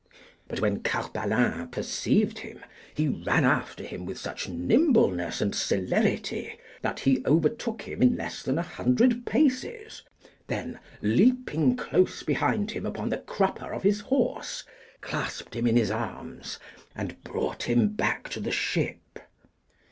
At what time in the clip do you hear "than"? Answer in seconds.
8.41-8.57